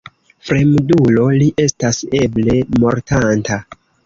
[0.47, 2.57] Fremdulo, li estas eble
[2.87, 3.61] mortanta.